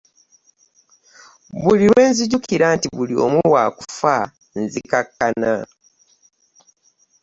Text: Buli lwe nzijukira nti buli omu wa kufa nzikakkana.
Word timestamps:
Buli 1.61 1.85
lwe 1.91 2.03
nzijukira 2.11 2.65
nti 2.75 2.87
buli 2.95 3.15
omu 3.25 3.41
wa 3.53 3.65
kufa 3.77 4.15
nzikakkana. 4.61 5.53